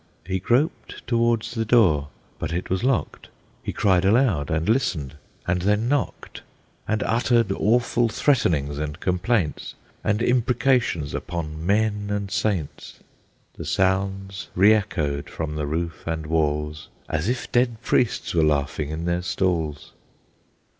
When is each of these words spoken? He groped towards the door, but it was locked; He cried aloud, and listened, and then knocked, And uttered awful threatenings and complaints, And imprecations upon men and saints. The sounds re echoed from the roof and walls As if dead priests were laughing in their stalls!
He 0.25 0.39
groped 0.39 1.05
towards 1.05 1.53
the 1.53 1.63
door, 1.63 2.07
but 2.39 2.51
it 2.51 2.71
was 2.71 2.83
locked; 2.83 3.29
He 3.61 3.71
cried 3.71 4.03
aloud, 4.03 4.49
and 4.49 4.67
listened, 4.67 5.15
and 5.45 5.61
then 5.61 5.87
knocked, 5.87 6.41
And 6.87 7.03
uttered 7.03 7.51
awful 7.51 8.09
threatenings 8.09 8.79
and 8.79 8.99
complaints, 8.99 9.75
And 10.03 10.23
imprecations 10.23 11.13
upon 11.13 11.63
men 11.63 12.09
and 12.09 12.31
saints. 12.31 13.01
The 13.53 13.65
sounds 13.65 14.49
re 14.55 14.73
echoed 14.73 15.29
from 15.29 15.55
the 15.55 15.67
roof 15.67 16.07
and 16.07 16.25
walls 16.25 16.89
As 17.07 17.29
if 17.29 17.51
dead 17.51 17.79
priests 17.83 18.33
were 18.33 18.41
laughing 18.43 18.89
in 18.89 19.05
their 19.05 19.21
stalls! 19.21 19.91